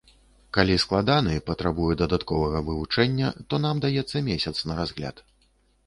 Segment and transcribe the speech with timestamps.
[0.57, 5.27] Калі складаны, патрабуе дадатковага вывучэння, то нам даецца месяц на разгляд.